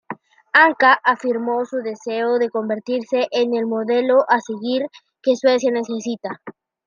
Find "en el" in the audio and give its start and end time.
3.29-3.67